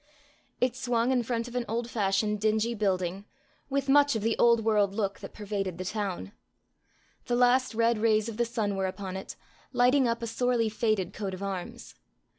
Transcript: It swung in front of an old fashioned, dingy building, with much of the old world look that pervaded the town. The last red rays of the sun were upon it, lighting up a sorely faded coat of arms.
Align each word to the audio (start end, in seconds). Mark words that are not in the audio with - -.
It 0.59 0.75
swung 0.75 1.11
in 1.11 1.21
front 1.21 1.47
of 1.47 1.53
an 1.53 1.63
old 1.67 1.87
fashioned, 1.87 2.41
dingy 2.41 2.73
building, 2.73 3.23
with 3.69 3.87
much 3.87 4.15
of 4.15 4.23
the 4.23 4.35
old 4.39 4.65
world 4.65 4.95
look 4.95 5.19
that 5.19 5.35
pervaded 5.35 5.77
the 5.77 5.85
town. 5.85 6.31
The 7.27 7.35
last 7.35 7.75
red 7.75 7.99
rays 7.99 8.27
of 8.27 8.37
the 8.37 8.45
sun 8.45 8.75
were 8.75 8.87
upon 8.87 9.15
it, 9.15 9.35
lighting 9.73 10.07
up 10.07 10.23
a 10.23 10.25
sorely 10.25 10.69
faded 10.69 11.13
coat 11.13 11.35
of 11.35 11.43
arms. 11.43 11.93